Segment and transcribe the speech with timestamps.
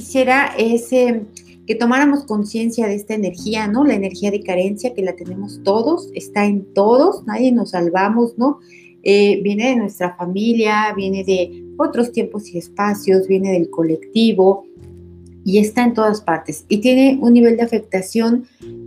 [0.00, 1.26] quisiera es em,
[1.66, 3.84] que tomáramos conciencia de esta energía, ¿no?
[3.84, 8.60] La energía de carencia que la tenemos todos, está en todos, nadie nos salvamos, ¿no?
[9.02, 14.64] Eh, viene de nuestra familia, viene de otros tiempos y espacios, viene del colectivo
[15.44, 18.44] y está en todas partes y tiene un nivel de afectación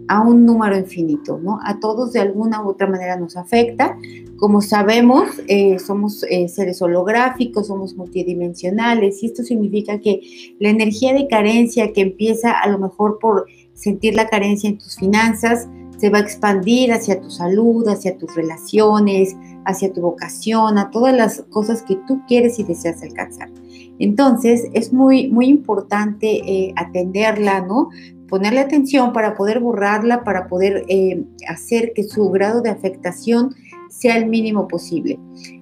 [0.07, 1.59] a un número infinito, ¿no?
[1.63, 3.97] A todos de alguna u otra manera nos afecta.
[4.37, 11.13] Como sabemos, eh, somos eh, seres holográficos, somos multidimensionales y esto significa que la energía
[11.13, 16.09] de carencia que empieza a lo mejor por sentir la carencia en tus finanzas, se
[16.09, 21.43] va a expandir hacia tu salud, hacia tus relaciones, hacia tu vocación, a todas las
[21.49, 23.49] cosas que tú quieres y deseas alcanzar.
[23.99, 27.89] Entonces, es muy, muy importante eh, atenderla, ¿no?
[28.33, 33.53] Ponerle atención para poder borrarla, para poder eh, hacer que su grado de afectación
[33.91, 35.19] sea el mínimo posible.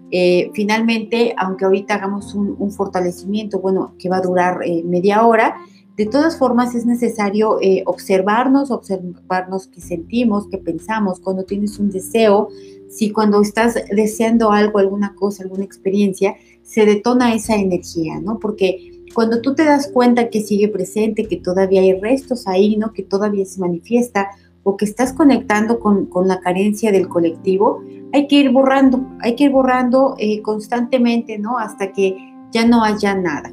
[0.09, 5.57] Eh, finalmente, aunque ahorita hagamos un, un, fortalecimiento, bueno, que va a durar media hora,
[5.97, 11.91] de todas formas, es necesario eh, observarnos, observarnos qué sentimos, qué pensamos, cuando tienes un
[11.91, 12.47] deseo,
[12.89, 18.39] si cuando estás deseando algo, alguna cosa, alguna experiencia, se detona esa energía, ¿no?
[18.39, 22.93] Porque cuando tú te das cuenta que sigue presente, que todavía hay restos ahí, ¿no?
[22.93, 24.29] Que todavía se manifiesta
[24.63, 27.81] o que estás conectando con, la carencia del colectivo,
[28.13, 31.57] hay que ir borrando, hay que ir borrando eh, constantemente, ¿no?
[31.57, 32.15] Hasta que
[32.51, 33.51] ya no haya nada.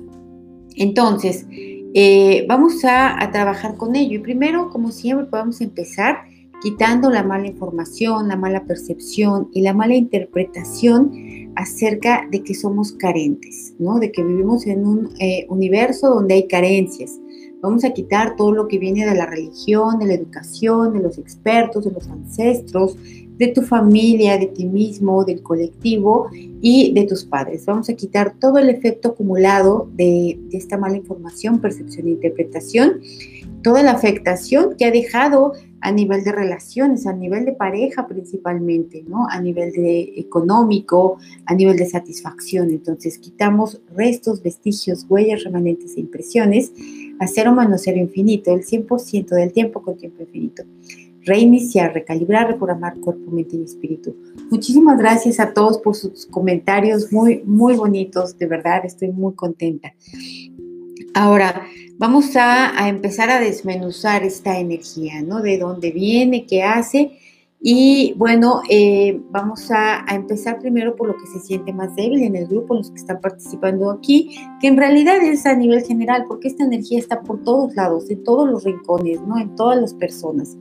[0.75, 1.47] Entonces,
[1.95, 4.17] eh, vamos a, trabajar con ello.
[4.17, 6.19] Y primero, como siempre, podemos empezar
[6.61, 11.13] quitando la mala información, la mala percepción y la mala interpretación
[11.57, 13.99] acerca de que somos carentes, ¿no?
[13.99, 17.19] De que vivimos en un eh, universo donde hay carencias.
[17.61, 21.19] Vamos a quitar todo lo que viene de la religión, de la educación, de los
[21.19, 22.97] expertos, de los ancestros,
[23.39, 26.29] de tu familia, de ti mismo, del colectivo
[26.61, 27.65] y de tus padres.
[27.67, 33.01] Vamos a quitar todo el efecto acumulado de, esta mala información, percepción e interpretación,
[33.63, 39.05] toda la afectación que ha dejado a nivel de relaciones, a nivel de pareja principalmente,
[39.07, 39.29] ¿no?
[39.29, 42.71] A nivel de económico, a nivel de satisfacción.
[42.71, 46.73] Entonces quitamos restos, vestigios, huellas, remanentes e impresiones
[47.21, 50.65] a cero menos cero infinito, el 100% del tiempo con tiempo infinito
[51.29, 54.17] reiniciar, recalibrar, reprogramar cuerpo, mente y espíritu.
[54.51, 59.93] Muchísimas gracias a todos por sus comentarios muy, muy bonitos, de verdad, estoy muy contenta.
[61.19, 65.43] Ahora, vamos a, a empezar a desmenuzar esta energía, ¿no?
[65.43, 67.19] De dónde viene, qué hace
[67.61, 72.37] y bueno, eh, vamos a, empezar primero por lo que se siente más débil en
[72.37, 76.49] el grupo, los que están participando aquí, que en realidad es a nivel general, porque
[76.49, 79.39] esta energía está por todos lados, en todos los rincones, ¿no?
[79.39, 80.57] En todas las personas.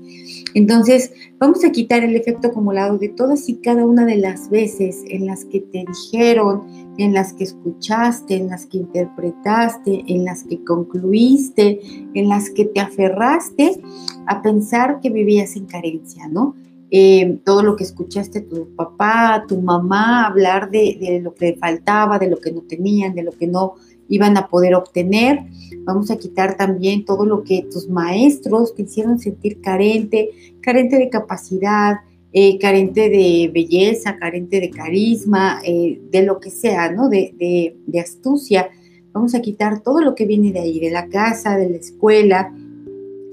[0.55, 5.03] Entonces, vamos a quitar el efecto acumulado de todas y cada una de las veces
[5.07, 6.63] en las que te dijeron,
[6.97, 11.79] en las que escuchaste, en las que interpretaste, en las que concluiste,
[12.13, 13.81] en las que te aferraste
[14.25, 16.55] a pensar que vivías en carencia, ¿no?
[16.89, 22.29] Eh, todo lo que escuchaste tu papá, tu mamá hablar de, lo que faltaba, de
[22.29, 23.73] lo que no tenían, de lo que no
[24.07, 25.45] iban a poder obtener.
[25.83, 30.29] Vamos a quitar también todo lo que tus maestros te hicieron sentir carente,
[30.61, 31.97] carente de capacidad,
[32.39, 37.09] eh, carente de belleza, carente de carisma, eh, de lo que sea, ¿no?
[37.09, 37.33] De,
[37.83, 38.69] de astucia.
[39.11, 42.53] Vamos a quitar todo lo que viene de ahí, de la casa, de la escuela,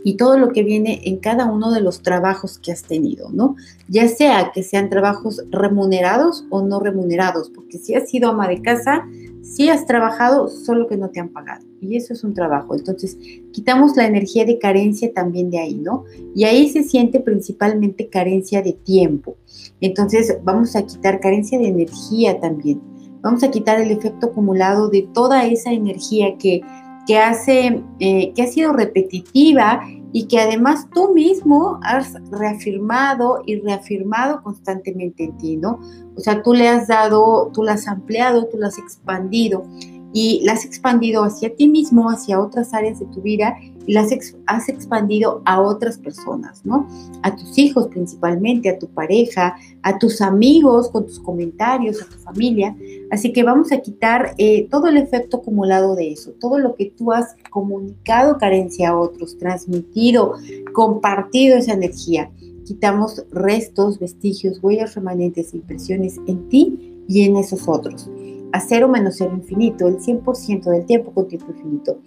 [0.05, 3.57] y todo lo que viene en cada uno de los trabajos que has tenido, ¿no?
[3.89, 8.61] Ya sea que sean trabajos remunerados o no remunerados, porque si has sido ama de
[8.61, 9.07] casa,
[9.43, 11.65] si has trabajado, solo que no te han pagado.
[11.81, 12.75] Y eso es un trabajo.
[12.75, 13.17] Entonces,
[13.53, 16.05] quitamos la energía de carencia también de ahí, ¿no?
[16.35, 19.37] Y ahí se siente principalmente carencia de tiempo.
[19.81, 22.81] Entonces, vamos a quitar carencia de energía también.
[23.23, 26.61] Vamos a quitar el efecto acumulado de toda esa energía que
[27.07, 29.83] que, hace, eh, que ha sido repetitiva
[30.13, 35.81] y que además tú mismo has reafirmado y reafirmado constantemente en ti, ¿no?
[36.17, 39.65] O sea, tú le has dado, tú la has ampliado, tú la has expandido
[40.13, 44.11] y la has expandido hacia ti mismo, hacia otras áreas de tu vida las
[44.47, 46.89] has expandido a otras personas, ¿no?
[47.23, 52.17] A tus hijos principalmente, a tu pareja, a tus amigos con tus comentarios, a tu
[52.17, 52.77] familia.
[53.11, 56.87] Así que vamos a quitar eh, todo el efecto acumulado de eso, todo lo que
[56.87, 60.35] tú has comunicado carencia a otros, transmitido,
[60.73, 62.31] compartido esa energía.
[62.65, 68.09] Quitamos restos, vestigios, huellas remanentes, impresiones en ti y en esos otros
[68.53, 71.99] a cero menos cero infinito, el 100% del tiempo con tiempo infinito.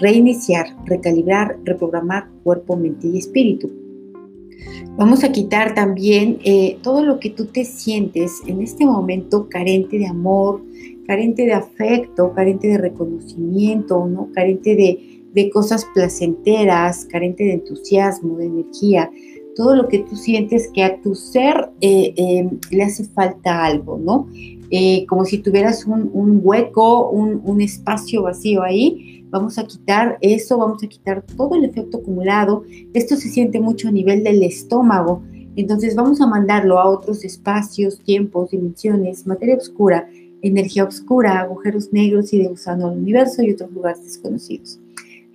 [0.00, 3.70] Reiniciar, recalibrar, reprogramar cuerpo, mente y espíritu.
[4.96, 9.98] Vamos a quitar también eh, todo lo que tú te sientes en este momento carente
[9.98, 10.62] de amor,
[11.06, 14.30] carente de afecto, carente de reconocimiento, ¿no?
[14.32, 19.10] carente de, de cosas placenteras, carente de entusiasmo, de energía,
[19.54, 23.98] todo lo que tú sientes que a tu ser eh, eh, le hace falta algo,
[23.98, 24.28] ¿no?
[24.76, 30.58] Eh, como si tuvieras un, hueco, un, un, espacio vacío ahí, vamos a quitar eso,
[30.58, 32.64] vamos a quitar todo el efecto acumulado.
[32.92, 35.22] Esto se siente mucho a nivel del estómago,
[35.54, 40.08] entonces vamos a mandarlo a otros espacios, tiempos, dimensiones, materia oscura,
[40.42, 44.80] energía oscura, agujeros negros y de gusano al universo y otros lugares desconocidos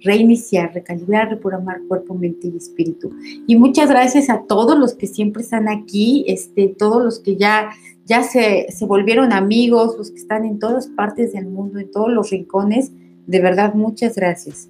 [0.02, 3.12] reiniciar, recalibrar, reprogramar cuerpo, mente y espíritu.
[3.48, 7.72] Y muchas gracias a todos los que siempre están aquí, este, todos los que ya,
[8.06, 12.12] ya se, se volvieron amigos, los que están en todas partes del mundo, en todos
[12.12, 12.92] los rincones.
[13.28, 14.70] De verdad, muchas gracias.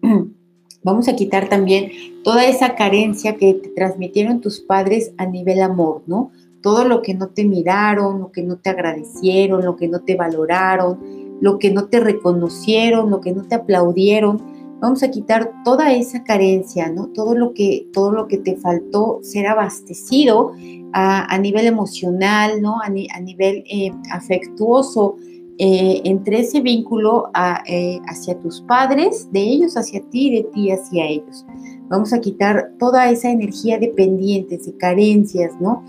[0.84, 1.92] Vamos a quitar también
[2.24, 6.32] toda esa carencia que te transmitieron tus padres a nivel amor, ¿no?
[6.60, 10.16] Todo lo que no te miraron, lo que no te agradecieron, lo que no te
[10.16, 10.98] valoraron,
[11.42, 14.40] lo que no te reconocieron, lo que no te aplaudieron,
[14.80, 17.08] vamos a quitar toda esa carencia, ¿no?
[17.08, 20.52] Todo lo que, todo lo que te faltó ser abastecido
[20.92, 22.80] a, nivel emocional, ¿no?
[22.80, 25.16] A, nivel eh, afectuoso,
[25.58, 27.24] eh, entre ese vínculo
[27.66, 31.44] eh, hacia tus padres, de ellos hacia ti, de ti hacia ellos.
[31.88, 35.82] Vamos a quitar toda esa energía de pendientes, de carencias, ¿no?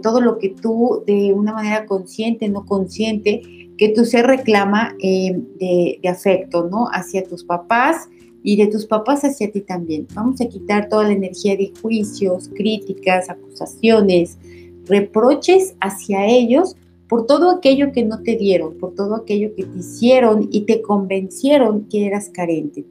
[0.00, 3.42] todo lo que tú de una manera consciente, no consciente,
[3.76, 6.88] que tu ser reclama eh, de, afecto, ¿no?
[6.92, 8.08] Hacia tus papás
[8.42, 10.06] y de tus papás hacia ti también.
[10.14, 14.38] Vamos a quitar toda la energía de juicios, críticas, acusaciones,
[14.86, 16.76] reproches hacia ellos
[17.08, 20.82] por todo aquello que no te dieron, por todo aquello que te hicieron y te
[20.82, 22.84] convencieron que eras carente.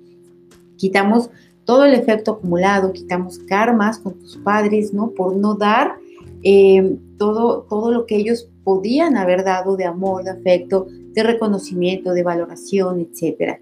[0.77, 1.29] Quitamos
[1.65, 5.11] todo el efecto acumulado, quitamos karmas con tus padres, ¿no?
[5.11, 5.95] Por no dar
[6.43, 12.11] eh, todo, todo lo que ellos podían haber dado de amor, de afecto, de reconocimiento,
[12.11, 13.59] de valoración, etc.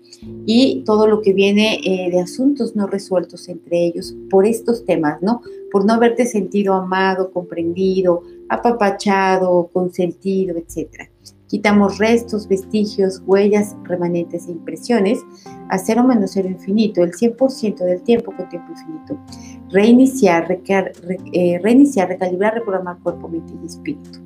[0.48, 5.22] Y todo lo que viene eh, de asuntos no resueltos entre ellos por estos temas,
[5.22, 5.42] ¿no?
[5.72, 11.10] Por no haberte sentido amado, comprendido, apapachado, consentido, etc.
[11.48, 15.20] Quitamos restos, vestigios, huellas, remanentes e impresiones
[15.70, 19.20] a cero menos cero infinito, el 100% del tiempo con tiempo infinito.
[19.70, 20.48] Reiniciar,
[21.32, 24.20] eh, reiniciar, recalibrar, reprogramar cuerpo, mente y espíritu.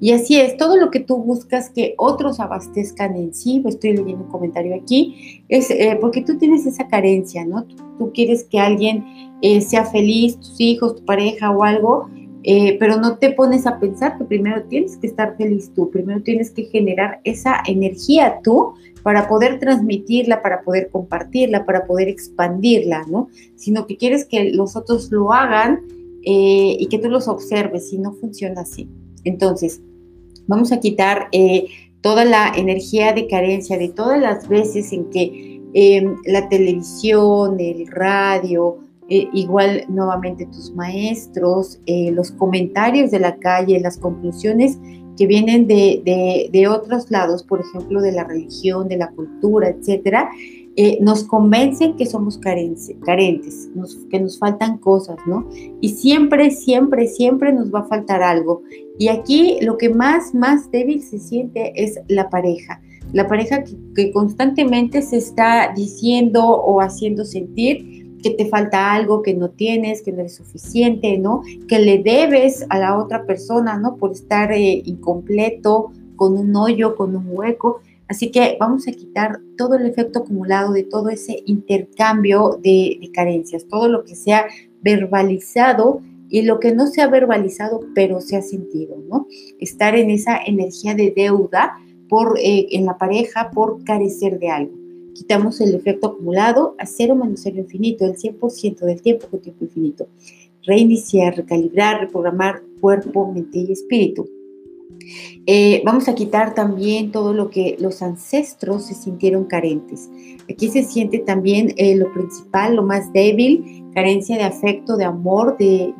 [0.00, 4.24] Y así es, todo lo que tú buscas que otros abastezcan en sí, estoy leyendo
[4.24, 7.66] un comentario aquí, es eh, porque tú tienes esa carencia, ¿no?
[7.98, 9.04] Tú, quieres que alguien
[9.42, 12.08] eh, sea feliz, tus hijos, tu pareja o algo,
[12.44, 16.22] eh, pero no te pones a pensar que primero tienes que estar feliz tú, primero
[16.22, 23.04] tienes que generar esa energía tú para poder transmitirla, para poder compartirla, para poder expandirla,
[23.06, 23.28] ¿no?
[23.56, 25.82] Sino que quieres que los otros lo hagan
[26.22, 28.88] y que tú los observes y no funciona así.
[29.24, 29.80] Entonces,
[30.50, 31.66] vamos a quitar eh,
[32.02, 37.86] toda la energía de carencia de todas las veces en que em, la televisión, el
[37.86, 44.78] radio, eh, igual nuevamente tus maestros, eh, los comentarios de la calle, las conclusiones
[45.16, 50.30] que vienen de, otros lados, por ejemplo, de la religión, de la cultura, etcétera,
[50.82, 53.68] eh, nos convencen que somos carentes,
[54.10, 55.46] que nos faltan cosas, ¿no?
[55.82, 58.62] Y siempre, siempre, siempre nos va a faltar algo.
[58.98, 62.80] Y aquí lo que más, más débil se siente es la pareja.
[63.12, 63.62] La pareja
[63.94, 70.00] que constantemente se está diciendo o haciendo sentir que te falta algo que no tienes,
[70.00, 71.42] que no eres suficiente, ¿no?
[71.68, 73.96] Que le debes a la otra persona, ¿no?
[73.96, 77.82] Por estar eh, incompleto, con un hoyo, con un hueco.
[78.10, 83.68] Así que vamos a quitar todo el efecto acumulado de todo ese intercambio de, carencias,
[83.68, 84.46] todo lo que sea
[84.82, 89.28] verbalizado y lo que no sea verbalizado, pero se ha sentido, ¿no?
[89.60, 94.80] Estar en esa energía de deuda por, eh, en la pareja por carecer de algo
[95.20, 99.64] quitamos el efecto acumulado a cero menos cero infinito, el 100% del tiempo con tiempo
[99.64, 100.08] infinito.
[100.64, 104.26] Reiniciar, recalibrar, reprogramar cuerpo, mente y espíritu.
[105.46, 110.08] Eh, vamos a quitar también todo lo que los ancestros se sintieron carentes.
[110.50, 115.56] Aquí se siente también eh, lo principal, lo más débil, carencia de afecto, de amor,
[115.58, 115.92] de,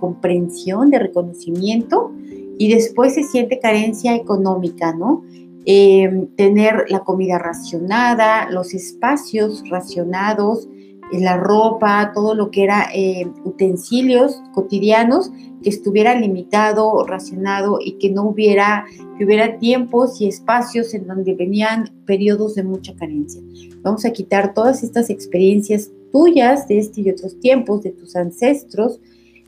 [0.00, 2.12] comprensión, de reconocimiento.
[2.56, 5.24] Y después se siente carencia económica, ¿no?
[5.66, 10.73] Em, tener la comida racionada, los espacios racionados, eh,
[11.20, 15.30] la ropa, todo lo que era eh, utensilios cotidianos,
[15.62, 18.84] que estuviera limitado, racionado y que no hubiera,
[19.18, 23.42] que hubiera tiempos y espacios en donde venían periodos de mucha carencia.
[23.82, 29.00] Vamos a quitar todas estas experiencias tuyas de este y otros tiempos, de tus ancestros,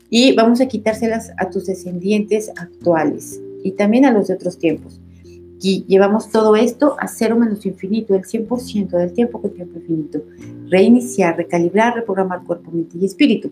[0.09, 5.01] y vamos a quitárselas a tus descendientes actuales y también a los de otros tiempos
[5.59, 10.21] Y llevamos todo esto a cero menos infinito, el 100% del tiempo con tiempo infinito.
[10.69, 13.51] Reiniciar, recalibrar, reprogramar cuerpo, mente y espíritu.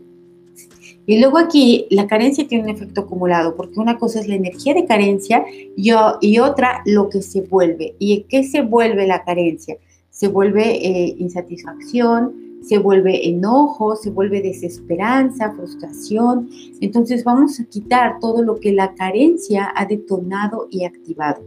[1.07, 4.73] Y luego aquí la carencia tiene un efecto acumulado, porque una cosa es la energía
[4.73, 5.45] de carencia
[5.75, 7.95] y, y otra lo que se vuelve.
[7.99, 9.77] ¿Y qué se vuelve la carencia?
[10.09, 16.49] Se vuelve eh, insatisfacción, se vuelve enojo, se vuelve desesperanza, frustración.
[16.81, 21.43] Entonces vamos a quitar todo lo que la carencia ha detonado y activado.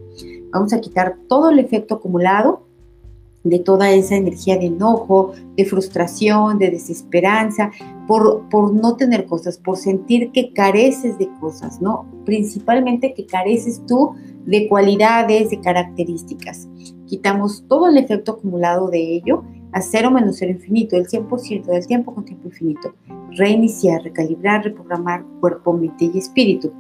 [0.53, 2.63] Vamos a quitar todo el efecto acumulado
[3.45, 7.71] de toda esa energía de enojo, de frustración, de desesperanza,
[8.07, 12.07] por, por no tener cosas, por sentir que careces de cosas, ¿no?
[12.25, 14.13] Principalmente que careces tú
[14.45, 16.69] de cualidades, de características.
[17.07, 21.87] Quitamos todo el efecto acumulado de ello a cero menos cero infinito, el 100% del
[21.87, 22.95] tiempo con tiempo infinito.
[23.33, 26.73] Reiniciar, recalibrar, reprogramar cuerpo, mente y espíritu.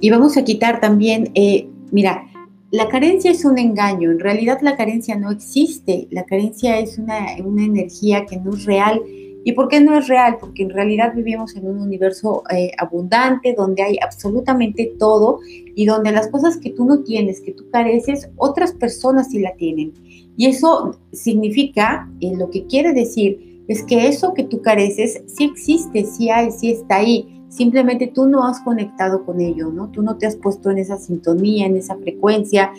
[0.00, 2.26] Y vamos a quitar también, eh, mira,
[2.70, 7.26] la carencia es un engaño, en realidad la carencia no existe, la carencia es una,
[7.44, 9.02] una energía que no es real.
[9.44, 10.36] ¿Y por qué no es real?
[10.40, 15.40] Porque en realidad vivimos en un universo eh, abundante donde hay absolutamente todo
[15.74, 19.54] y donde las cosas que tú no tienes, que tú careces, otras personas sí la
[19.54, 19.92] tienen.
[20.36, 25.44] Y eso significa, eh, lo que quiere decir, es que eso que tú careces sí
[25.44, 27.42] existe, sí hay, sí está ahí.
[27.48, 29.90] Simplemente tú no has conectado con ello, ¿no?
[29.90, 32.72] Tú no te has puesto en esa sintonía, en esa frecuencia,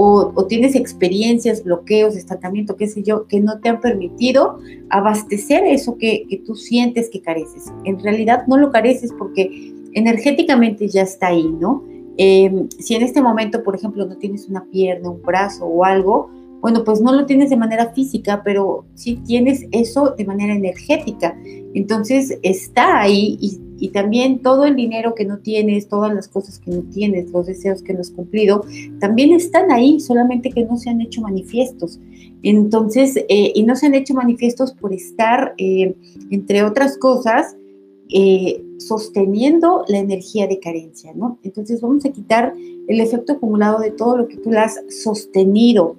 [0.00, 5.98] o, tienes experiencias, bloqueos, estancamiento, qué sé yo, que no te han permitido abastecer eso
[5.98, 7.64] que, que tú sientes que careces.
[7.84, 11.82] En realidad no lo careces porque energéticamente ya está ahí, ¿no?
[12.16, 16.30] Em, si en este momento, por ejemplo, no tienes una pierna, un brazo o algo,
[16.60, 21.36] bueno, pues no lo tienes de manera física, pero sí tienes eso de manera energética.
[21.74, 26.72] Entonces está ahí y, también todo el dinero que no tienes, todas las cosas que
[26.72, 28.64] no tienes, los deseos que no has cumplido,
[28.98, 32.00] también están ahí, solamente que no se han hecho manifiestos.
[32.42, 35.94] Entonces, eh, y no se han hecho manifiestos por estar, eh,
[36.30, 37.56] entre otras cosas,
[38.10, 41.38] eh, sosteniendo la energía de carencia, ¿no?
[41.42, 42.54] Entonces vamos a quitar
[42.86, 45.96] el efecto acumulado de todo lo que tú has sostenido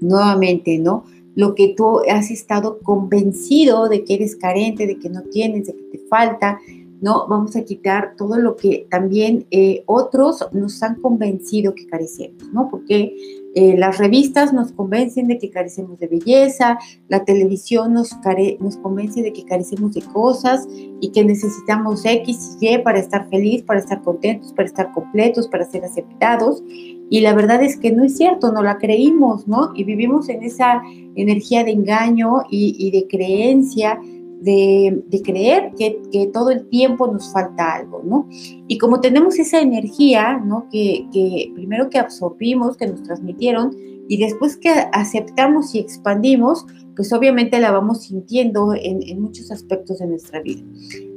[0.00, 1.04] nuevamente, ¿no?
[1.36, 5.74] Lo que tú has estado convencido de que eres carente, de que no tienes, de
[5.74, 6.58] que te falta,
[7.00, 7.26] ¿no?
[7.28, 12.68] Vamos a quitar todo lo que también eh, otros nos han convencido que carecemos, ¿no?
[12.70, 13.16] Porque
[13.54, 16.78] eh, las revistas nos convencen de que carecemos de belleza,
[17.08, 18.16] la televisión nos,
[18.60, 20.68] nos convence de que carecemos de cosas
[21.00, 25.48] y que necesitamos X y Y para estar feliz, para estar contentos, para estar completos,
[25.48, 26.62] para ser aceptados.
[27.10, 29.72] Y la verdad es que no es cierto, no la creímos, ¿no?
[29.74, 30.82] Y vivimos en esa
[31.14, 33.98] energía de engaño y de creencia
[34.40, 38.28] de, creer que, todo el tiempo nos falta algo, ¿no?
[38.66, 40.68] Y como tenemos esa energía, ¿no?
[40.70, 43.76] Que, primero que absorbimos, que nos transmitieron,
[44.10, 46.64] y después que aceptamos y expandimos,
[46.96, 50.62] pues obviamente la vamos sintiendo en, muchos aspectos de nuestra vida.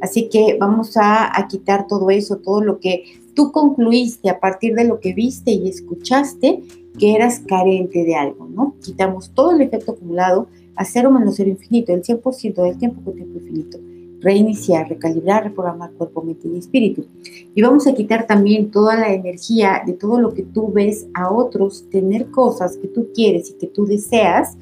[0.01, 4.75] Así que vamos a, a quitar todo eso, todo lo que tú concluiste a partir
[4.75, 6.61] de lo que viste y escuchaste
[6.99, 8.75] que eras carente de algo, ¿no?
[8.83, 10.47] Quitamos todo el efecto acumulado
[10.81, 13.77] a cero menos cero infinito, el 100% del tiempo con tiempo infinito.
[14.19, 17.05] Reiniciar, recalibrar, reprogramar cuerpo, mente y espíritu.
[17.53, 21.31] Y vamos a quitar también toda la energía de todo lo que tú ves a
[21.31, 24.57] otros tener cosas que tú quieres y que tú deseas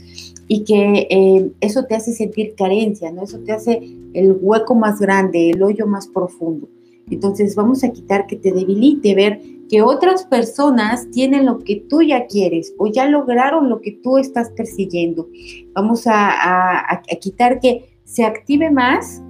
[0.47, 3.23] y que eh, eso te hace sentir carencia, ¿no?
[3.23, 3.81] Eso te hace
[4.13, 6.67] el hueco más grande, el hoyo más profundo.
[7.09, 12.01] Entonces vamos a quitar que te debilite ver que otras personas tienen lo que tú
[12.01, 15.29] ya quieres o ya lograron lo que tú estás persiguiendo.
[15.73, 19.21] Vamos a, quitar que se active más,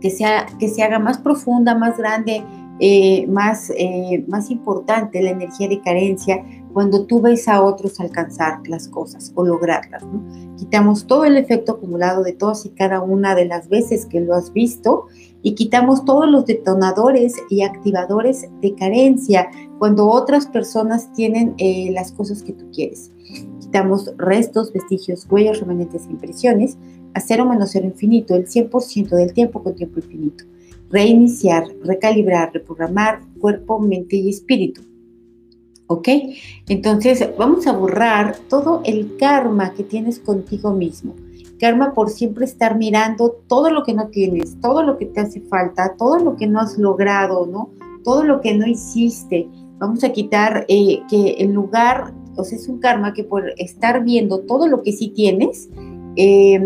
[0.00, 2.42] que, sea, que se haga más profunda, más grande,
[2.80, 6.44] eh, más, eh, más importante la energía de carencia
[6.76, 10.04] cuando tú ves a otros alcanzar las cosas o lograrlas.
[10.58, 14.34] Quitamos todo el efecto acumulado de todas y cada una de las veces que lo
[14.34, 15.06] has visto
[15.40, 22.12] y quitamos todos los detonadores y activadores de carencia cuando otras personas tienen eh, las
[22.12, 23.10] cosas que tú quieres.
[23.58, 26.76] Quitamos restos, vestigios, huellas, remanentes e impresiones
[27.14, 30.44] a cero menos cero infinito, el 100% del tiempo con tiempo infinito.
[30.90, 34.82] Reiniciar, recalibrar, reprogramar cuerpo, mente y espíritu.
[35.88, 36.08] ¿Ok?
[36.68, 41.14] Entonces vamos a borrar todo el karma que tienes contigo mismo
[41.58, 45.40] karma por siempre estar mirando todo lo que no tienes, todo lo que te hace
[45.40, 47.70] falta, todo lo que no has logrado, ¿no?
[48.04, 49.48] Todo lo que no hiciste.
[49.78, 54.04] Vamos a quitar eh, que en lugar, o sea, es un karma que por estar
[54.04, 55.68] viendo todo lo que sí tienes,
[56.16, 56.60] eh,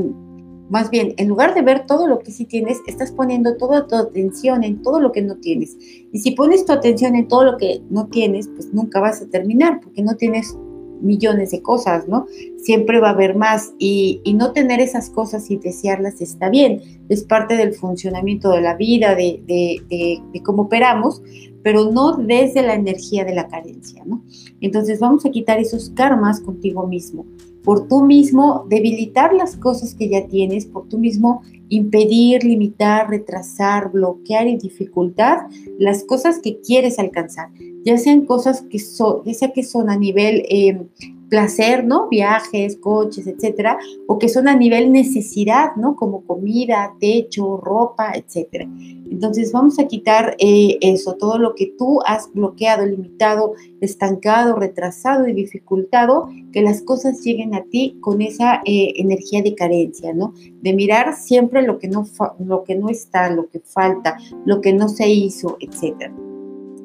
[0.71, 3.97] más bien, en lugar de ver todo lo que sí tienes, estás poniendo toda tu
[3.97, 5.77] atención en todo lo que no tienes.
[6.13, 9.27] Y si pones tu atención en todo lo que no tienes, pues nunca vas a
[9.27, 10.57] terminar porque no tienes
[11.01, 12.27] millones de cosas, ¿no?
[12.57, 17.25] Siempre va a haber más y, no tener esas cosas y desearlas está bien, es
[17.25, 21.21] parte del funcionamiento de la vida, de, de, cómo operamos,
[21.63, 24.25] pero no desde la energía de la carencia, ¿no?
[24.61, 27.27] Entonces vamos a quitar esos karmas contigo mismo,
[27.63, 33.93] por tú mismo debilitar las cosas que ya tienes, por tú mismo impedir, limitar, retrasar,
[33.93, 35.47] bloquear y dificultar
[35.79, 37.51] las cosas que quieres alcanzar
[37.85, 40.87] ya sean cosas que son, ya sea que son a nivel eh,
[41.31, 42.09] placer, ¿no?
[42.09, 45.97] Viajes, coches, etcétera, o que son a nivel necesidad, ¿no?
[45.97, 48.69] Como comida, techo, ropa, etcétera.
[49.11, 55.27] Entonces vamos a quitar eh, eso, todo lo que tú has bloqueado, limitado, estancado, retrasado
[55.27, 60.35] y dificultado, que las cosas lleguen a ti con esa eh, energía de carencia, ¿no?
[60.61, 62.07] De mirar siempre lo que no,
[62.39, 66.13] lo que no está, lo que falta, lo que no se hizo, etcétera.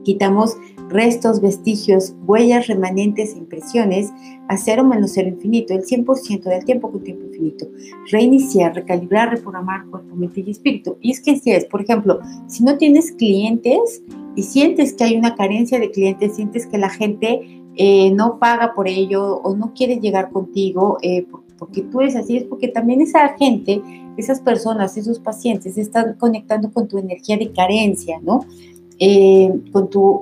[0.05, 0.55] Quitamos
[0.89, 4.11] restos, vestigios, huellas, remanentes e impresiones
[4.47, 7.67] a cero menos cero infinito, el 100% del tiempo con tiempo infinito.
[8.11, 10.97] Reiniciar, recalibrar, reprogramar cuerpo, mente y espíritu.
[11.01, 14.03] Y es que si es, por ejemplo, si no tienes clientes
[14.35, 18.73] y sientes que hay una carencia de clientes, sientes que la gente eh, no paga
[18.73, 21.25] por ello o no quiere llegar contigo eh,
[21.57, 23.81] porque tú eres así, es porque también esa gente,
[24.17, 28.45] esas personas, esos pacientes están conectando con tu energía de carencia, ¿no?
[28.97, 30.21] Eh, con, tu,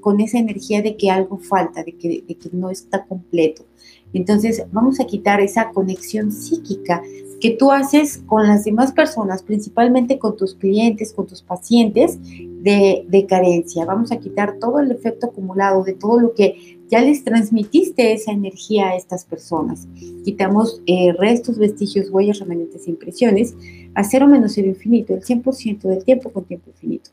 [0.00, 3.64] con, esa energía de que algo falta, de que, de que no está completo.
[4.12, 7.00] Entonces vamos a quitar esa conexión psíquica
[7.40, 13.04] que tú haces con las demás personas, principalmente con tus clientes, con tus pacientes de,
[13.08, 13.84] de, carencia.
[13.84, 18.32] Vamos a quitar todo el efecto acumulado de todo lo que ya les transmitiste esa
[18.32, 19.86] energía a estas personas.
[20.24, 23.54] Quitamos eh, restos, vestigios, huellas, remanentes e impresiones
[23.98, 27.10] a cero menos cero infinito, el 100% del tiempo con tiempo infinito.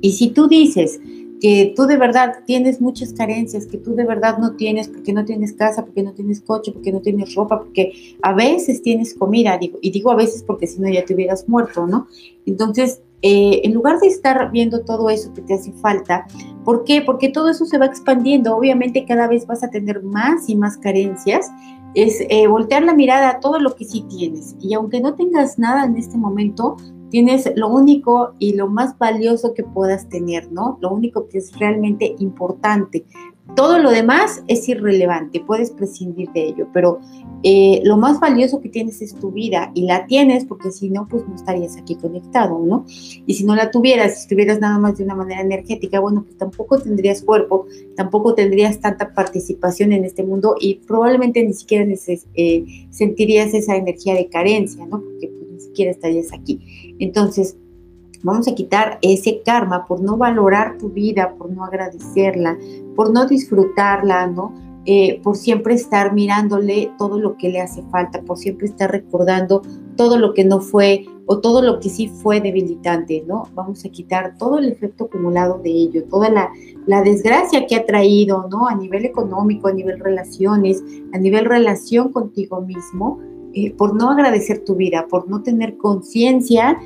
[0.00, 1.00] Y si tú dices
[1.40, 5.24] que tú de verdad tienes muchas carencias, que tú de verdad no tienes, porque no
[5.24, 9.58] tienes casa, porque no tienes coche, porque no tienes ropa, porque a veces tienes comida,
[9.58, 12.06] digo, y digo a veces porque si no ya te hubieras muerto, ¿no?
[12.46, 16.28] Entonces, eh, en lugar de estar viendo todo eso que te hace falta,
[16.64, 17.02] ¿por qué?
[17.02, 20.76] Porque todo eso se va expandiendo, obviamente cada vez vas a tener más y más
[20.76, 21.50] carencias,
[21.94, 25.58] es eh, voltear la mirada a todo lo que sí tienes, y aunque no tengas
[25.58, 26.76] nada en este momento,
[27.10, 30.78] tienes lo único y lo más valioso que puedas tener, ¿no?
[30.80, 33.06] Lo único que es realmente importante.
[33.54, 37.00] Todo lo demás es irrelevante, puedes prescindir de ello, pero
[37.42, 41.08] eh, lo más valioso que tienes es tu vida y la tienes porque si no,
[41.08, 42.84] pues no estarías aquí conectado, ¿no?
[43.26, 46.36] Y si no la tuvieras, si estuvieras nada más de una manera energética, bueno, pues
[46.36, 51.86] tampoco tendrías cuerpo, tampoco tendrías tanta participación en este mundo y probablemente ni siquiera
[52.34, 55.00] eh, sentirías esa energía de carencia, ¿no?
[55.00, 56.96] Porque pues, ni siquiera estarías aquí.
[56.98, 57.56] Entonces,
[58.22, 62.58] vamos a quitar ese karma por no valorar tu vida, por no agradecerla,
[62.96, 64.54] por no disfrutarla, ¿no?
[64.90, 69.60] Eh, por siempre estar mirándole todo lo que le hace falta, por siempre estar recordando
[69.96, 73.48] todo lo que no fue o todo lo que sí fue debilitante, ¿no?
[73.54, 76.50] Vamos a quitar todo el efecto acumulado de ello, toda la,
[76.86, 78.66] la desgracia que ha traído, ¿no?
[78.66, 83.20] A nivel económico, a nivel relaciones, a nivel relación contigo mismo,
[83.52, 86.78] eh, por no agradecer tu vida, por no tener conciencia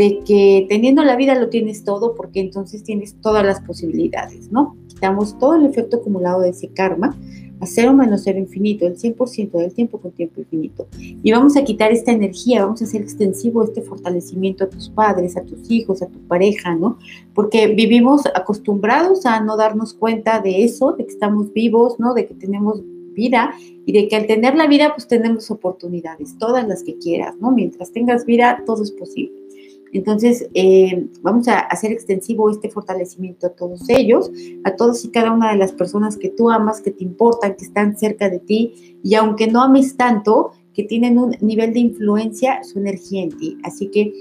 [0.00, 4.74] de que teniendo la vida lo tienes todo, porque entonces tienes todas las posibilidades, ¿no?
[4.88, 7.14] Quitamos todo el efecto acumulado de ese karma
[7.60, 10.88] a cero menos cero infinito, el 100% del tiempo con tiempo infinito.
[10.98, 15.36] Y vamos a quitar esta energía, vamos a hacer extensivo este fortalecimiento a tus padres,
[15.36, 16.96] a tus hijos, a tu pareja, ¿no?
[17.34, 22.14] Porque vivimos acostumbrados a no darnos cuenta de eso, de que estamos vivos, ¿no?
[22.14, 22.80] De que tenemos
[23.12, 23.52] vida
[23.84, 27.50] y de que al tener la vida pues tenemos oportunidades, todas las que quieras, ¿no?
[27.50, 29.49] Mientras tengas vida, todo es posible.
[29.92, 34.30] Entonces, eh, vamos a hacer extensivo este fortalecimiento a todos ellos,
[34.64, 37.64] a todos y cada una de las personas que tú amas, que te importan, que
[37.64, 42.62] están cerca de ti, y aunque no ames tanto, que tienen un nivel de influencia,
[42.62, 43.58] su energía en ti.
[43.64, 44.12] Así que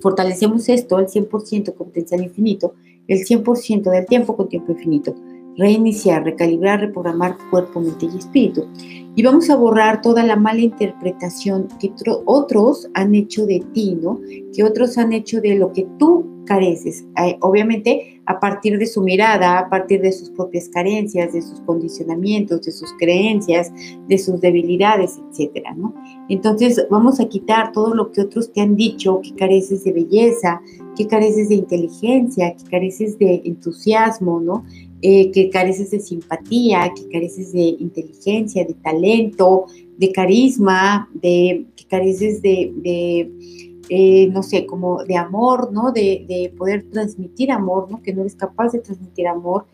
[0.00, 2.74] fortalecemos esto al 100% con potencial infinito,
[3.06, 5.14] el 100% del tiempo con tiempo infinito
[5.58, 8.66] reiniciar, recalibrar, reprogramar cuerpo, mente y espíritu.
[9.14, 11.92] Y vamos a borrar toda la mala interpretación que
[12.26, 14.20] otros han hecho de ti, ¿no?
[14.54, 17.04] Que otros han hecho de lo que tú careces.
[17.40, 22.62] Obviamente a partir de su mirada, a partir de sus propias carencias, de sus condicionamientos,
[22.62, 23.72] de sus creencias,
[24.06, 25.94] de sus debilidades, etcétera, ¿no?
[26.28, 30.60] Entonces vamos a quitar todo lo que otros te han dicho, que careces de belleza,
[30.96, 34.64] que careces de inteligencia, que careces de entusiasmo, ¿no?
[35.08, 39.66] Eh, que careces de simpatía, que careces de inteligencia, de talento,
[39.96, 43.30] de carisma, de que careces de,
[43.88, 45.92] eh, no sé, como de amor, ¿no?
[45.92, 48.02] De, poder transmitir amor, ¿no?
[48.02, 49.66] Que no eres capaz de transmitir amor,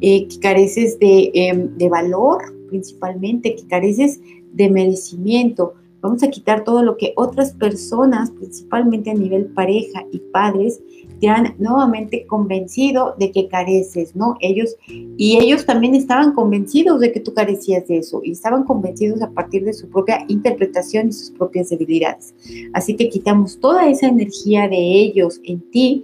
[0.00, 4.18] eh, que careces em, de valor principalmente, que careces
[4.52, 5.74] de merecimiento.
[6.00, 10.80] Vamos a quitar todo lo que otras personas, principalmente a nivel pareja y padres,
[11.20, 14.36] te han nuevamente convencido de que careces, ¿no?
[14.40, 19.20] Ellos, y ellos también estaban convencidos de que tú carecías de eso, y estaban convencidos
[19.22, 22.34] a partir de su propia interpretación y sus propias debilidades.
[22.72, 26.02] Así que quitamos toda esa energía de ellos en ti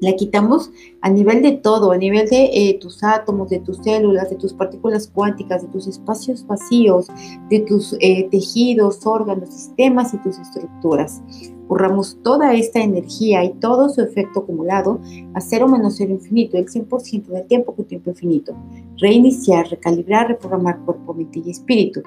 [0.00, 4.30] la quitamos a nivel de todo, a nivel de eh, tus átomos, de tus células,
[4.30, 7.08] de tus partículas cuánticas, de tus espacios vacíos,
[7.50, 11.22] de tus eh, tejidos, órganos, sistemas y tus estructuras.
[11.68, 15.00] Borramos toda esta energía y todo su efecto acumulado
[15.34, 18.56] a cero menos cero infinito, el 100% del tiempo con tiempo infinito.
[18.96, 22.00] Reiniciar, recalibrar, reprogramar cuerpo, mente y espíritu.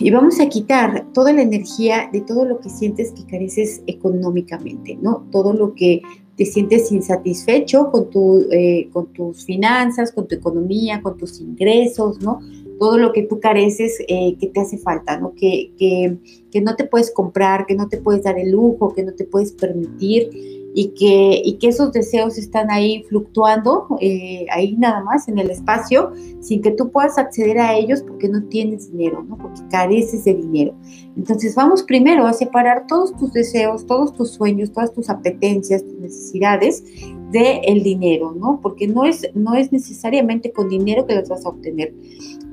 [0.00, 4.96] y vamos a quitar toda la energía de todo lo que sientes que careces económicamente,
[5.00, 5.26] ¿no?
[5.32, 6.02] Todo lo que
[6.36, 12.20] te sientes insatisfecho con, tu, eh, con tus finanzas, con tu economía, con tus ingresos,
[12.20, 12.40] ¿no?
[12.78, 15.34] todo lo que tú careces eh, que te hace falta, ¿no?
[15.36, 16.18] Que, que,
[16.50, 19.22] que, no te puedes comprar, que no te puedes dar el lujo, que no te
[19.22, 20.30] puedes permitir
[20.74, 25.50] y que, y que esos deseos están ahí fluctuando, eh, ahí nada más en el
[25.50, 29.36] espacio, sin que tú puedas acceder a ellos porque no tienes dinero, ¿no?
[29.36, 30.74] Porque careces de dinero.
[31.16, 35.98] Entonces vamos primero a separar todos tus deseos, todos tus sueños, todas tus apetencias, tus
[35.98, 36.82] necesidades
[37.30, 38.60] del el dinero, ¿no?
[38.62, 41.94] Porque no es, no es necesariamente con dinero que las vas a obtener.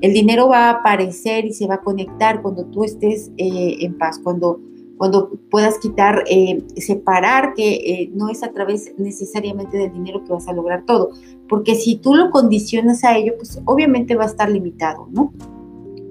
[0.02, 3.96] El dinero va a aparecer y se va a conectar cuando tú estés eh, en
[3.96, 4.60] paz, cuando
[5.00, 10.30] cuando puedas quitar, eh, separar que eh, no es a través necesariamente del dinero que
[10.30, 11.12] vas a lograr todo,
[11.48, 15.32] porque si tú lo condicionas a ello, pues obviamente va a estar limitado, ¿no?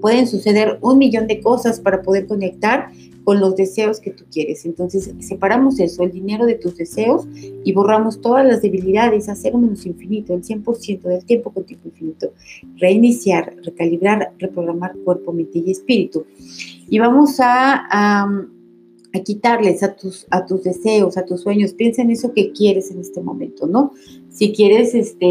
[0.02, 2.90] Pueden suceder un millón de cosas para poder conectar
[3.24, 4.66] con los deseos que tú quieres.
[4.66, 7.28] Entonces, separamos eso, el dinero de tus deseos
[7.64, 11.90] y borramos todas las debilidades a cero menos infinito, el 100% del tiempo con tiempo
[11.90, 12.34] infinito.
[12.78, 16.26] Reiniciar, recalibrar, reprogramar cuerpo, mente y espíritu.
[16.90, 18.48] Y vamos a
[19.14, 21.74] a quitarles a tus, a tus deseos, a tus sueños.
[21.74, 23.94] Piensa en eso que quieres en este momento, ¿no?
[24.30, 25.26] Si quieres este,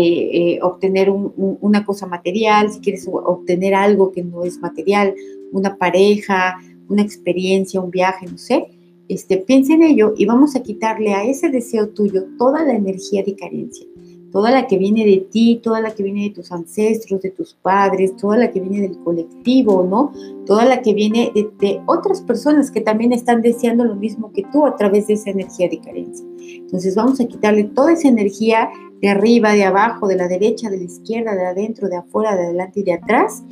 [0.55, 5.15] eh, obtener una cosa material, si quieres obtener algo que no es material,
[5.53, 8.67] una pareja, una experiencia, un viaje, no sé,
[9.09, 13.23] este, piensa en ello y vamos a quitarle a ese deseo tuyo toda la energía
[13.23, 13.88] de carencia
[14.31, 17.55] toda la que viene de ti, toda la que viene de tus ancestros, de tus
[17.55, 20.13] padres, toda la que viene del colectivo, ¿no?
[20.47, 24.67] Toda la que viene de, otras personas que también están deseando lo mismo que tú
[24.67, 26.27] a través de esa energía de carencia.
[26.39, 30.79] Entonces vamos a quitarle toda esa energía de arriba, de abajo, de la derecha, de
[30.79, 33.45] la izquierda, de adentro, de afuera, de adelante y de atrás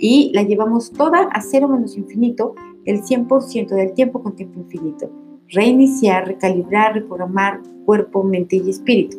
[0.00, 2.54] y la llevamos toda a cero menos infinito,
[2.86, 5.10] el 100% del tiempo con tiempo infinito.
[5.48, 9.18] Reiniciar, recalibrar, reprogramar cuerpo, mente y espíritu.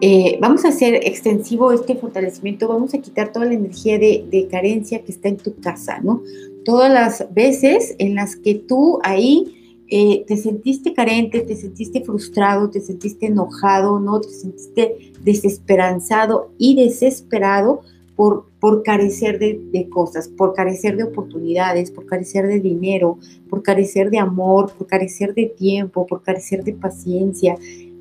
[0.00, 5.02] Eh, vamos a hacer extensivo este fortalecimiento, vamos a quitar toda la energía de, carencia
[5.02, 6.22] que está en tu casa, ¿no?
[6.64, 12.70] Todas las veces en las que tú ahí eh, te sentiste carente, te sentiste frustrado,
[12.70, 14.20] te sentiste enojado, ¿no?
[14.20, 17.82] Te sentiste desesperanzado y desesperado
[18.16, 23.18] por, por carecer de, de, cosas, por carecer de oportunidades, por carecer de dinero,
[23.50, 27.56] por carecer de amor, por carecer de tiempo, por carecer de paciencia.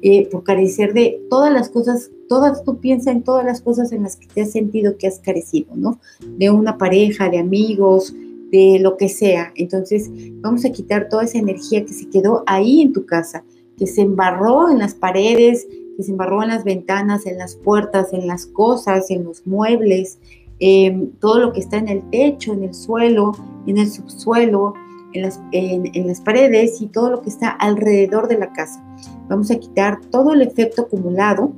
[0.05, 4.03] Eh, por carecer de todas las cosas, todas, tú piensas en todas las cosas en
[4.03, 5.97] las que te has sentido que has carecido, ¿no?
[6.37, 8.13] De una pareja, de amigos,
[8.51, 9.53] de lo que sea.
[9.55, 10.11] Entonces,
[10.41, 13.45] vamos a quitar toda esa energía que se quedó ahí en tu casa,
[13.77, 18.11] que se embarró en las paredes, que se embarró en las ventanas, en las puertas,
[18.11, 20.19] en las cosas, en los muebles,
[21.21, 23.31] todo lo que está en el techo, en el suelo,
[23.67, 24.73] en el subsuelo,
[25.13, 28.83] en las, paredes y todo lo que está alrededor de la casa.
[29.29, 31.53] Vamos a quitar todo el efecto acumulado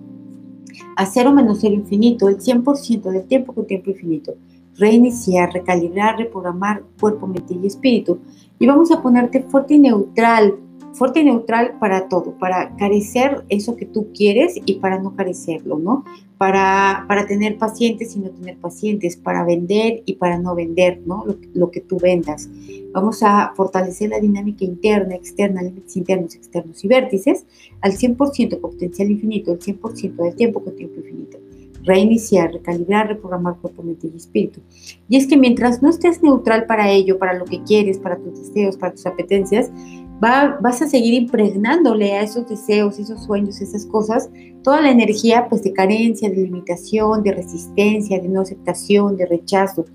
[0.98, 4.36] a cero menos cero infinito, el 100% del tiempo con tiempo infinito.
[4.78, 8.20] Reiniciar, recalibrar, reprogramar cuerpo, mente y espíritu.
[8.60, 10.56] Y vamos a ponerte fuerte y neutral
[10.96, 15.78] fuerte y neutral para todo, para carecer eso que tú quieres y para no carecerlo,
[15.78, 16.06] ¿no?
[16.38, 21.26] Para, para tener pacientes y no tener pacientes, para vender y para no vender, ¿no?
[21.26, 22.50] Lo, lo que tú vendas.
[22.94, 27.46] Vamos a fortalecer la dinámica interna, externa, límites internos, externos y vértices
[27.82, 31.38] al 100% con potencial infinito, el 100% del tiempo con tiempo infinito
[31.86, 34.60] reiniciar, recalibrar, reprogramar cuerpo, mente y espíritu.
[35.08, 38.40] Y es que mientras no estés neutral para ello, para lo que quieres, para tus
[38.40, 39.72] deseos, para tus apetencias,
[40.20, 44.30] vas a seguir impregnándole a esos deseos, esos sueños, esas cosas,
[44.64, 49.86] toda la energía pues de carencia, de limitación, de resistencia, de no aceptación, de rechazo.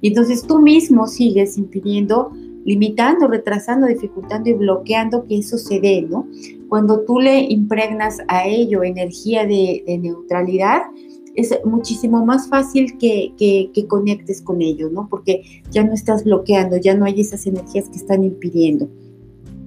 [0.00, 2.32] Y entonces tú mismo sigues impidiendo,
[2.64, 6.26] limitando, retrasando, dificultando y bloqueando que eso se dé, ¿no?
[6.68, 10.82] Cuando tú le impregnas a ello energía de, neutralidad,
[11.36, 15.06] es muchísimo más fácil que, que, que, conectes con ello, ¿no?
[15.08, 18.88] Porque ya no estás bloqueando, ya no hay esas energías que están impidiendo.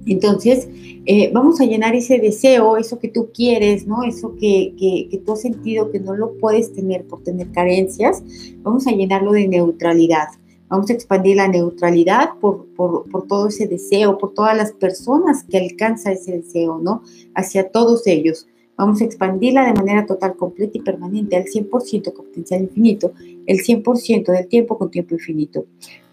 [0.06, 0.68] Entonces,
[1.06, 4.02] eh, vamos a llenar ese deseo, eso que tú quieres, ¿no?
[4.02, 8.22] Eso que, que, tú has sentido que no lo puedes tener por tener carencias,
[8.62, 10.28] vamos a llenarlo de neutralidad.
[10.68, 15.42] Vamos a expandir la neutralidad por, por, por, todo ese deseo, por todas las personas
[15.42, 17.02] que alcanza ese deseo, ¿no?
[17.34, 18.46] Hacia todos ellos.
[18.80, 23.12] Vamos a expandirla de manera total, completa y permanente al 100% con potencial infinito,
[23.50, 25.66] el 100% del tiempo con tiempo infinito.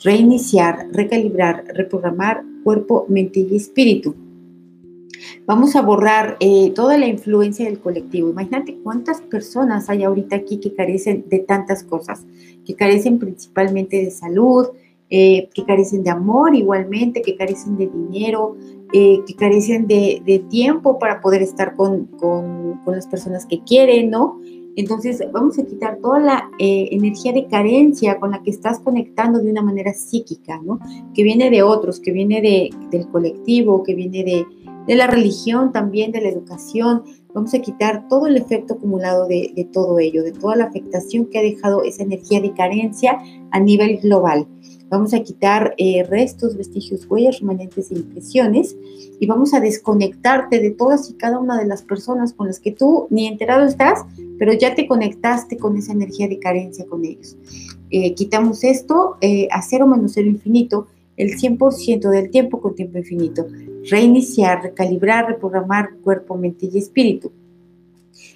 [0.04, 4.16] Reiniciar, recalibrar, reprogramar cuerpo, mente y espíritu.
[5.46, 8.30] Vamos a borrar eh, toda la influencia del colectivo.
[8.30, 12.26] Imagínate cuántas personas hay ahorita aquí que carecen de tantas cosas,
[12.66, 14.70] que carecen principalmente de salud,
[15.12, 18.58] eh, que carecen de amor igualmente, que carecen de dinero,
[18.94, 22.10] eh, que carecen de, tiempo para poder estar con,
[22.88, 24.42] las personas que quieren, ¿no?
[24.78, 29.40] Entonces vamos a quitar toda la eh, energía de carencia con la que estás conectando
[29.40, 30.80] de una manera psíquica, ¿no?
[31.16, 36.12] Que viene de otros, que viene de, del colectivo, que viene de, la religión también,
[36.12, 37.04] de la educación.
[37.34, 41.40] Vamos a quitar todo el efecto acumulado de todo ello, de toda la afectación que
[41.40, 43.20] ha dejado esa energía de carencia
[43.52, 44.48] a nivel global.
[44.90, 48.78] Vamos a quitar eh, restos, vestigios, huellas, remanentes e impresiones
[49.20, 52.72] y vamos a desconectarte de todas y cada una de las personas con las que
[52.72, 54.06] tú ni enterado estás,
[54.40, 57.36] pero ya te conectaste con esa energía de carencia con ellos.
[57.90, 62.98] Eh, quitamos esto eh, a cero menos cero infinito, el 100% del tiempo con tiempo
[62.98, 63.46] infinito.
[63.90, 67.32] Reiniciar, recalibrar, reprogramar cuerpo, mente y espíritu.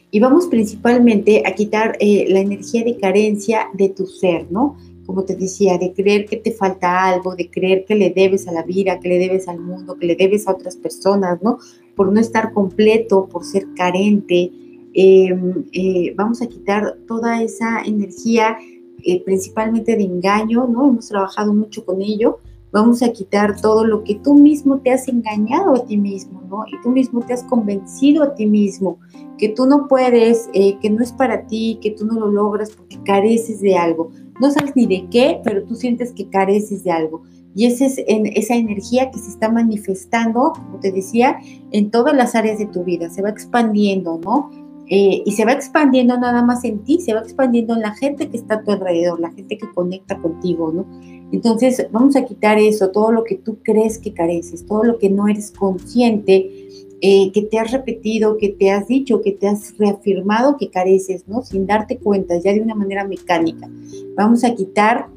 [0.09, 4.75] Y vamos principalmente a quitar la energía de carencia de tu ser, ¿no?
[5.11, 8.53] Como te decía, de creer que te falta algo, de creer que le debes a
[8.53, 11.57] la vida, que le debes al mundo, que le debes a otras personas, ¿no?
[11.97, 14.53] Por no estar completo, por ser carente.
[14.93, 18.57] Em, eh, vamos a quitar toda esa energía,
[19.03, 20.87] eh, principalmente de engaño, ¿no?
[20.87, 22.37] Hemos trabajado mucho con ello.
[22.71, 26.63] Vamos a quitar todo lo que tú mismo te has engañado a ti mismo, ¿no?
[26.67, 28.97] Y tú mismo te has convencido a ti mismo
[29.37, 32.69] que tú no puedes, eh, que no es para ti, que tú no lo logras
[32.69, 36.91] porque careces de algo no sabes ni de qué, pero tú sientes que careces de
[36.91, 37.21] algo.
[37.53, 41.37] Y esa es en, esa energía que se está manifestando, como te decía,
[41.71, 44.49] en todas las áreas de tu vida, se va expandiendo, ¿no?
[44.87, 48.29] Eh, y se va expandiendo nada más en ti, se va expandiendo en la gente
[48.29, 50.85] que está a tu alrededor, la gente que conecta contigo, ¿no?
[51.31, 55.09] Entonces, vamos a quitar eso, todo lo que tú crees que careces, todo lo que
[55.09, 56.60] no eres consciente
[57.01, 61.27] eh, que te has repetido, que te has dicho, que te has reafirmado que careces,
[61.27, 61.41] ¿no?
[61.41, 63.67] Sin darte cuenta, ya de una manera mecánica.
[64.15, 65.09] Vamos a quitar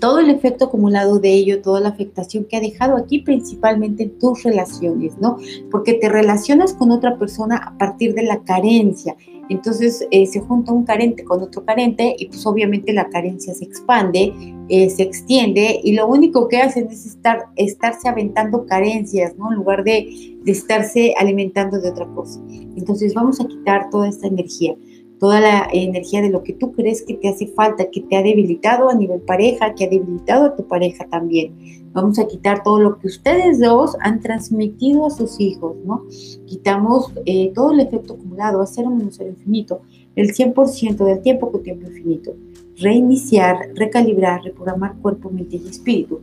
[0.00, 4.18] todo el efecto acumulado de ello, toda la afectación que ha dejado aquí, principalmente en
[4.18, 5.36] tus relaciones, ¿no?
[5.70, 9.16] Porque te relacionas con otra persona a partir de la carencia.
[9.50, 13.64] Entonces eh, se junta un carente con otro carente y pues obviamente la carencia se
[13.64, 14.32] expande,
[14.68, 19.50] eh, se extiende y lo único que hacen es estar, estarse aventando carencias, ¿no?
[19.50, 22.40] En lugar de, de estarse alimentando de otra cosa.
[22.76, 24.76] Entonces vamos a quitar toda esta energía
[25.18, 28.22] toda la energía de lo que tú crees que te hace falta, que te ha
[28.22, 31.54] debilitado a nivel pareja, que ha debilitado a tu pareja también.
[31.92, 36.04] Vamos a quitar todo lo que ustedes dos han transmitido a sus hijos, ¿no?
[36.46, 39.80] Quitamos eh, todo el efecto acumulado, a cero menos cero infinito,
[40.14, 42.34] el 100% del tiempo con tiempo infinito.
[42.76, 46.20] Reiniciar, recalibrar, reprogramar cuerpo, mente y espíritu.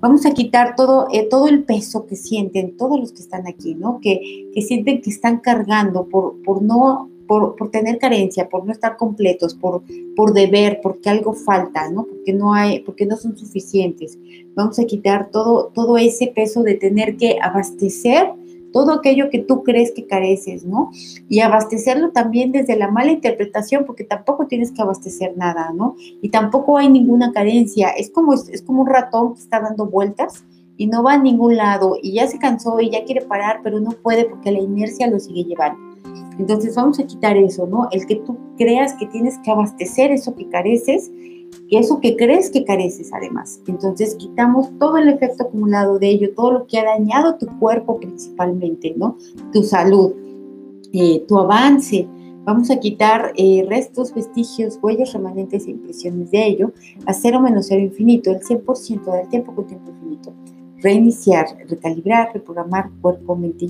[0.00, 3.74] Vamos a quitar todo, eh, todo el peso que sienten todos los que están aquí,
[3.74, 4.00] ¿no?
[4.02, 8.96] Que, que sienten que están cargando por, por no por, tener carencia, por no estar
[8.96, 9.82] completos, por,
[10.16, 12.04] por deber, porque algo falta, ¿no?
[12.04, 14.18] Porque no hay, porque no son suficientes.
[14.54, 18.32] Vamos a quitar todo, todo ese peso de tener que abastecer
[18.74, 20.90] todo aquello que tú crees que careces, ¿no?
[21.28, 25.94] Y abastecerlo también desde la mala interpretación, porque tampoco tienes que abastecer nada, ¿no?
[26.20, 27.90] Y tampoco hay ninguna carencia.
[27.90, 30.44] Es como, es como un ratón que está dando vueltas
[30.76, 33.78] y no va a ningún lado y ya se cansó y ya quiere parar, pero
[33.78, 35.93] no puede porque la inercia lo sigue llevando.
[36.38, 37.88] Entonces vamos a quitar eso, ¿no?
[37.92, 41.10] El que tú creas que tienes que abastecer eso que careces
[41.70, 43.60] eso que crees que careces además.
[43.66, 47.98] Entonces quitamos todo el efecto acumulado de ello, todo lo que ha dañado tu cuerpo
[47.98, 49.16] principalmente, ¿no?
[49.52, 50.12] Tu salud,
[50.92, 52.06] eh, tu avance.
[52.44, 56.72] Vamos a quitar eh, restos, vestigios, huellas remanentes e impresiones de ello
[57.06, 60.32] a cero menos cero infinito, el 100% del tiempo con tiempo infinito
[60.84, 63.62] reiniciar, recalibrar, reprogramar cuerpo, mente